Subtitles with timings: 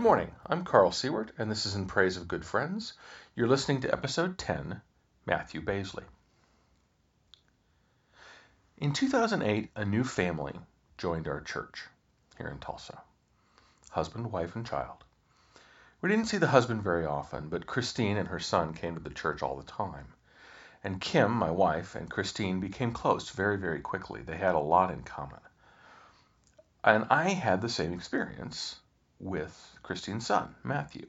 [0.00, 0.34] morning.
[0.46, 2.94] I'm Karl Siewert, and this is In Praise of Good Friends.
[3.36, 4.80] You're listening to episode 10
[5.24, 6.04] Matthew Baisley.
[8.78, 10.58] In 2008, a new family
[10.98, 11.84] joined our church
[12.38, 13.02] here in Tulsa
[13.90, 15.04] husband, wife, and child.
[16.00, 19.10] We didn't see the husband very often, but Christine and her son came to the
[19.10, 20.14] church all the time.
[20.82, 24.22] And Kim, my wife, and Christine became close very, very quickly.
[24.22, 25.40] They had a lot in common.
[26.82, 28.80] And I had the same experience
[29.24, 31.06] with Christine's son, Matthew.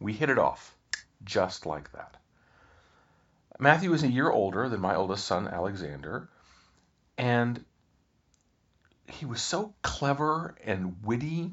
[0.00, 0.76] We hit it off
[1.22, 2.16] just like that.
[3.58, 6.28] Matthew is a year older than my oldest son, Alexander,
[7.16, 7.64] and
[9.06, 11.52] he was so clever and witty.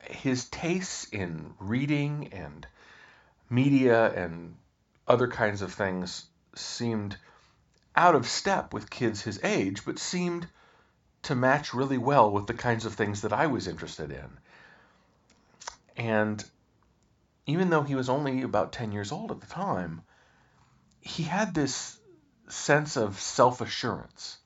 [0.00, 2.66] His tastes in reading and
[3.48, 4.56] media and
[5.06, 6.26] other kinds of things
[6.56, 7.16] seemed
[7.94, 10.48] out of step with kids his age, but seemed
[11.22, 14.38] to match really well with the kinds of things that I was interested in.
[15.96, 16.44] And
[17.46, 20.02] even though he was only about 10 years old at the time,
[21.00, 21.98] he had this
[22.48, 24.38] sense of self assurance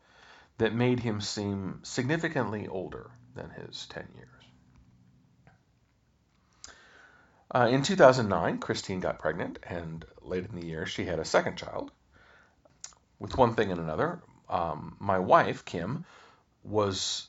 [0.59, 4.29] that made him seem significantly older than his 10 years.
[7.53, 11.57] Uh, in 2009, Christine got pregnant, and late in the year, she had a second
[11.57, 11.91] child.
[13.19, 16.05] With one thing and another, um, my wife, Kim,
[16.63, 17.29] was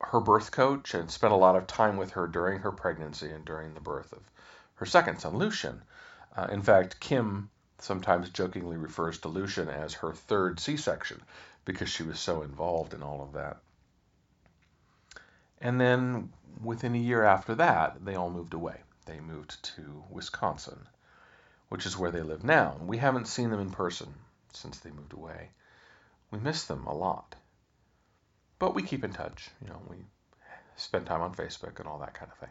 [0.00, 3.44] her birth coach and spent a lot of time with her during her pregnancy and
[3.44, 4.22] during the birth of
[4.74, 5.82] her second son, Lucian.
[6.36, 11.22] Uh, in fact, Kim sometimes jokingly refers to Lucian as her third C section
[11.64, 13.58] because she was so involved in all of that.
[15.60, 16.32] And then
[16.62, 18.82] within a year after that, they all moved away.
[19.06, 20.86] They moved to Wisconsin,
[21.68, 22.76] which is where they live now.
[22.80, 24.14] We haven't seen them in person
[24.52, 25.50] since they moved away.
[26.30, 27.34] We miss them a lot.
[28.58, 29.50] But we keep in touch.
[29.62, 29.96] You know, we
[30.76, 32.50] spend time on Facebook and all that kind of thing.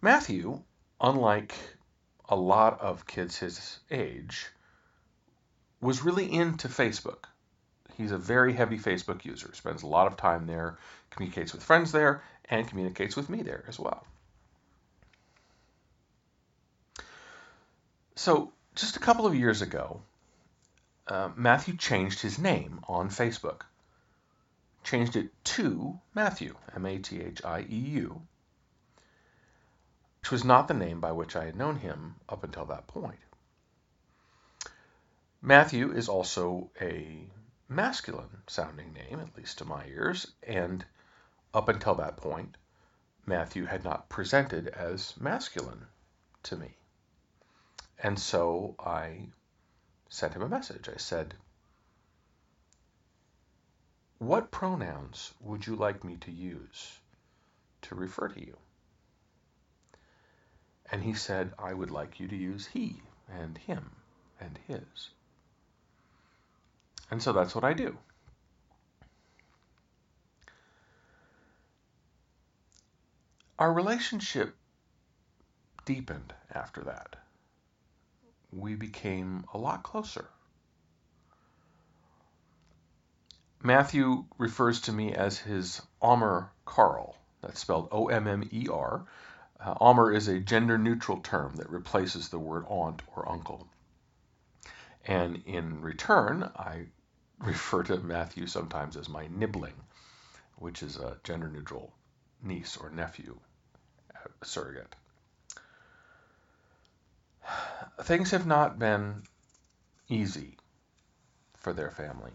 [0.00, 0.62] Matthew,
[1.00, 1.54] unlike
[2.28, 4.48] a lot of kids his age,
[5.80, 7.24] was really into Facebook.
[7.96, 10.78] He's a very heavy Facebook user, spends a lot of time there,
[11.10, 14.06] communicates with friends there, and communicates with me there as well.
[18.14, 20.00] So, just a couple of years ago,
[21.08, 23.62] uh, Matthew changed his name on Facebook
[24.84, 28.22] changed it to Mathieu, M A T H I E U,
[30.20, 33.18] which was not the name by which I had known him up until that point.
[35.40, 37.28] Matthew is also a
[37.68, 40.84] masculine sounding name, at least to my ears, and
[41.52, 42.56] up until that point,
[43.26, 45.86] Matthew had not presented as masculine
[46.44, 46.76] to me.
[47.98, 49.28] And so I
[50.08, 50.88] sent him a message.
[50.88, 51.34] I said,
[54.22, 57.00] what pronouns would you like me to use
[57.82, 58.56] to refer to you?
[60.92, 63.90] And he said, I would like you to use he and him
[64.40, 65.10] and his.
[67.10, 67.98] And so that's what I do.
[73.58, 74.54] Our relationship
[75.84, 77.16] deepened after that.
[78.52, 80.28] We became a lot closer.
[83.64, 87.16] Matthew refers to me as his Ommer Karl.
[87.42, 89.04] That's spelled O M M E R.
[89.60, 93.68] Uh, Ommer is a gender neutral term that replaces the word aunt or uncle.
[95.06, 96.86] And in return, I
[97.38, 99.74] refer to Matthew sometimes as my nibbling,
[100.56, 101.92] which is a gender neutral
[102.42, 103.38] niece or nephew
[104.42, 104.96] surrogate.
[108.02, 109.22] Things have not been
[110.08, 110.58] easy
[111.54, 112.32] for their family.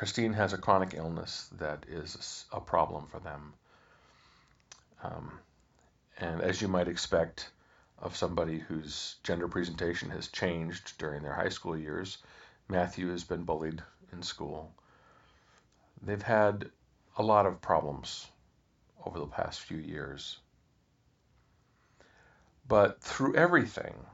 [0.00, 3.52] Christine has a chronic illness that is a problem for them.
[5.02, 5.38] Um,
[6.16, 7.50] and as you might expect
[7.98, 12.16] of somebody whose gender presentation has changed during their high school years,
[12.66, 14.72] Matthew has been bullied in school.
[16.00, 16.70] They've had
[17.18, 18.26] a lot of problems
[19.04, 20.38] over the past few years.
[22.66, 24.06] But through everything,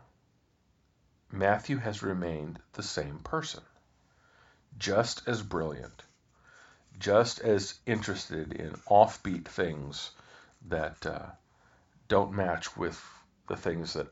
[1.31, 3.63] Matthew has remained the same person
[4.79, 6.03] just as brilliant,
[6.99, 10.11] just as interested in offbeat things
[10.69, 11.27] that uh,
[12.09, 13.03] don't match with
[13.49, 14.09] the things that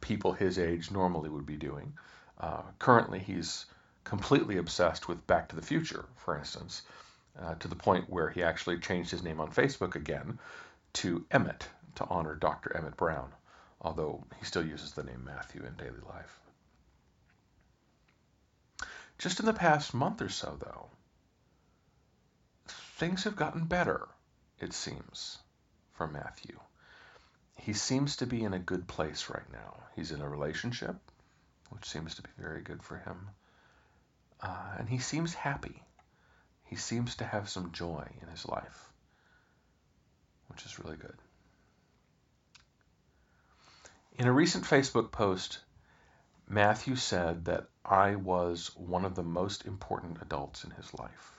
[0.00, 1.92] people his age normally would be doing.
[2.38, 3.66] Uh, currently, he's
[4.04, 6.82] completely obsessed with Back to the Future, for instance,
[7.38, 10.38] uh, to the point where he actually changed his name on Facebook again
[10.94, 12.76] to Emmett to honor Dr.
[12.76, 13.32] Emmett Brown,
[13.80, 16.40] although he still uses the name Matthew in daily life.
[19.18, 20.88] Just in the past month or so, though,
[22.96, 24.08] things have gotten better,
[24.60, 25.38] it seems.
[25.92, 26.58] for Matthew.
[27.56, 29.82] He seems to be in a good place right now.
[29.96, 30.94] He's in a relationship,
[31.70, 33.30] which seems to be very good for him.
[34.40, 35.82] Uh, and he seems happy.
[36.64, 38.92] He seems to have some joy in his life,
[40.46, 41.16] which is really good.
[44.16, 45.58] In a recent Facebook post,
[46.50, 51.38] Matthew said that I was one of the most important adults in his life.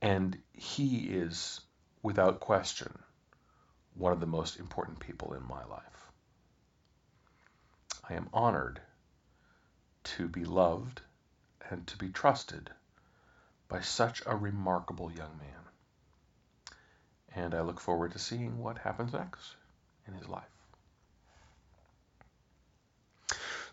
[0.00, 1.60] And he is,
[2.02, 3.02] without question,
[3.94, 6.12] one of the most important people in my life.
[8.08, 8.80] I am honored
[10.04, 11.00] to be loved
[11.68, 12.70] and to be trusted
[13.66, 16.76] by such a remarkable young man.
[17.34, 19.56] And I look forward to seeing what happens next
[20.06, 20.63] in his life.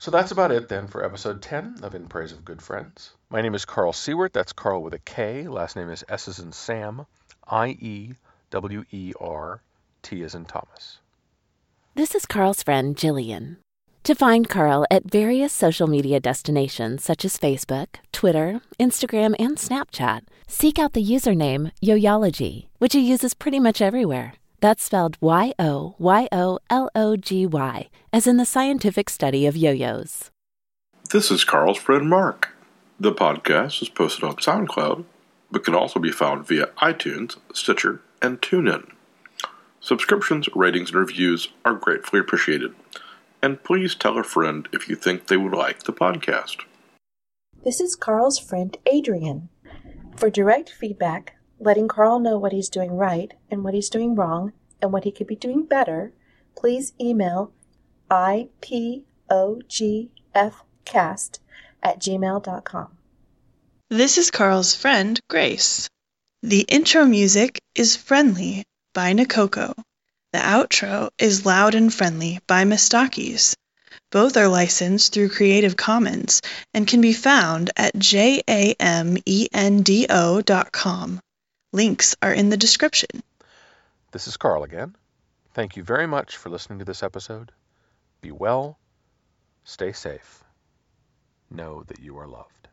[0.02, 3.12] So that's about it then for episode 10 of In Praise of Good Friends.
[3.30, 4.34] My name is Karl Siewert.
[4.34, 5.48] That's Karl with a K.
[5.48, 7.06] Last name is S as in Sam.
[7.48, 8.14] I E
[8.50, 9.62] W E R
[10.02, 10.98] T as in Thomas.
[11.94, 13.58] This is Karl's friend Jillian.
[14.06, 20.22] To find Karl at various social media destinations such as Facebook, Twitter, Instagram, and Snapchat,
[20.48, 24.34] seek out the username Yoyology, which he uses pretty much everywhere.
[24.62, 29.46] That's spelled Y O Y O L O G Y, as in the scientific study
[29.46, 30.32] of yo yo's.
[31.12, 32.50] This is Karl's friend Mark.
[33.00, 35.04] The podcast is posted on SoundCloud,
[35.52, 38.92] but can also be found via iTunes, Stitcher, and TuneIn.
[39.82, 42.74] Subscriptions, ratings, and reviews are gratefully appreciated
[43.42, 46.64] and please tell a friend if you think they would like the podcast.
[47.64, 49.50] This is Karl's friend Adrian.
[50.16, 54.52] For direct feedback, letting Karl know what he's doing right and what he's doing wrong
[54.82, 56.12] and what he could be doing better,
[56.58, 57.52] please email
[58.10, 59.00] ipoggfcast
[61.84, 62.98] at gmail.com.
[63.90, 65.88] This is Karl's friend Grace.
[66.44, 68.64] The intro music is Friendly
[68.94, 69.74] by Nakoko.
[70.34, 73.54] The outro is Loud and Friendly by Mistakis.
[74.12, 76.42] Both are licensed through Creative Commons
[76.74, 78.40] and can be found at jamendo.com.
[81.74, 83.24] Links are in the description.
[84.12, 84.94] This is Karl again.
[85.54, 87.54] Thank you very much for listening to this episode.
[88.20, 88.78] Be well,
[89.64, 90.44] stay safe,
[91.50, 92.68] know that you are loved.